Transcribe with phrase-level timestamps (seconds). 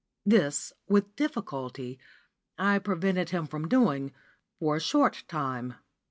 [0.25, 1.99] This, with difficulty,
[2.57, 4.11] I prevented him doing
[4.59, 5.75] for a short time.